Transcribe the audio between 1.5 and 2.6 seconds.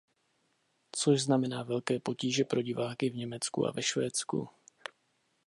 velké potíže